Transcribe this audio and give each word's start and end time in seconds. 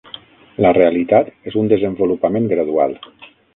La 0.65 0.71
realitat 0.77 1.29
és 1.51 1.59
un 1.63 1.71
desenvolupament 1.75 2.51
gradual. 2.57 2.99